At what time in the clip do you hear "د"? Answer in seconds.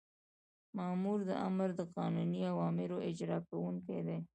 1.29-1.31, 1.79-1.81